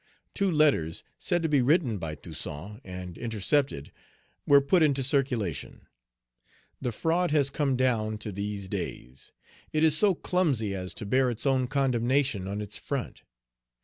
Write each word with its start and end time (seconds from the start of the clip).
Two 0.33 0.49
letters, 0.49 1.03
said 1.19 1.43
to 1.43 1.47
be 1.47 1.61
written 1.61 1.99
by 1.99 2.15
Toussaint, 2.15 2.81
and 2.83 3.19
intercepted, 3.19 3.91
were 4.47 4.59
put 4.59 4.81
into 4.81 5.03
circulation. 5.03 5.85
The 6.81 6.91
fraud 6.91 7.29
has 7.29 7.51
come 7.51 7.75
down 7.77 8.17
to 8.17 8.31
these 8.31 8.67
days; 8.67 9.31
it 9.71 9.83
is 9.83 9.95
so 9.95 10.15
clumsy 10.15 10.73
as 10.73 10.95
to 10.95 11.05
bear 11.05 11.29
its 11.29 11.45
own 11.45 11.67
condemnation 11.67 12.47
on 12.47 12.61
its 12.61 12.79
front. 12.79 13.21